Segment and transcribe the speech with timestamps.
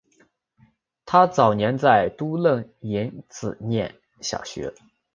[1.05, 4.73] 他早年在都楞营子念小学。